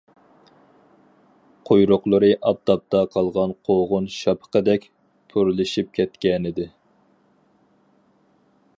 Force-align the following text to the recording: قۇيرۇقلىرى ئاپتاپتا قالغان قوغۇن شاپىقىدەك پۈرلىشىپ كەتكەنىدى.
قۇيرۇقلىرى 1.69 2.29
ئاپتاپتا 2.51 3.03
قالغان 3.17 3.53
قوغۇن 3.69 4.09
شاپىقىدەك 4.15 4.89
پۈرلىشىپ 5.35 5.95
كەتكەنىدى. 5.99 6.69